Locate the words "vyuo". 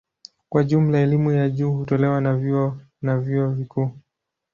2.37-2.77, 3.19-3.47